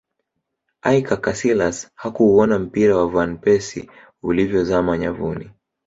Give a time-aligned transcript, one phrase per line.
[0.97, 3.89] iker casilas hakuuona mpira wa van persie
[4.23, 5.51] ulivyozama nyavuni